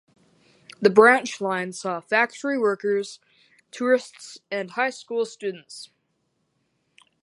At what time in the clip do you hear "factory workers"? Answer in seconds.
1.99-3.19